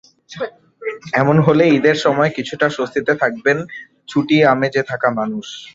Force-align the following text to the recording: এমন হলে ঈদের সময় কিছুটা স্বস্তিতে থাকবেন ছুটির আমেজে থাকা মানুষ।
এমন 1.13 1.37
হলে 1.39 1.63
ঈদের 1.77 1.97
সময় 2.05 2.31
কিছুটা 2.37 2.67
স্বস্তিতে 2.69 3.13
থাকবেন 3.21 3.57
ছুটির 4.09 4.43
আমেজে 4.53 4.81
থাকা 4.91 5.07
মানুষ। 5.19 5.45